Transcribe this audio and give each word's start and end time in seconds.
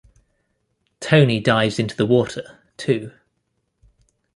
Toni 0.99 1.39
dives 1.39 1.77
into 1.77 1.95
the 1.95 2.07
water, 2.07 2.57
too. 2.75 3.11